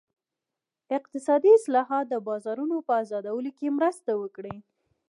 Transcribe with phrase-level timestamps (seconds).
[0.97, 4.55] اقتصادي اصلاحات د بازارونو په ازادولو کې مرسته وکړي.